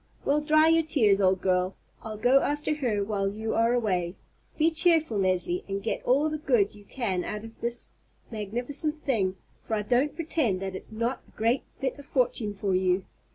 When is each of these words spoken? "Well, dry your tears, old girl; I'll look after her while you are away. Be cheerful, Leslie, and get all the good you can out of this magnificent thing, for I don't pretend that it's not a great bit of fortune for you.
"Well, 0.25 0.41
dry 0.41 0.69
your 0.69 0.81
tears, 0.81 1.21
old 1.21 1.41
girl; 1.41 1.75
I'll 2.01 2.15
look 2.17 2.41
after 2.41 2.73
her 2.73 3.03
while 3.03 3.27
you 3.29 3.53
are 3.53 3.71
away. 3.71 4.15
Be 4.57 4.71
cheerful, 4.71 5.19
Leslie, 5.19 5.63
and 5.67 5.83
get 5.83 6.01
all 6.03 6.27
the 6.27 6.39
good 6.39 6.73
you 6.73 6.85
can 6.85 7.23
out 7.23 7.43
of 7.45 7.61
this 7.61 7.91
magnificent 8.31 9.03
thing, 9.03 9.35
for 9.67 9.75
I 9.75 9.83
don't 9.83 10.15
pretend 10.15 10.59
that 10.59 10.73
it's 10.75 10.91
not 10.91 11.21
a 11.27 11.37
great 11.37 11.61
bit 11.79 11.99
of 11.99 12.05
fortune 12.07 12.55
for 12.55 12.73
you. 12.73 13.05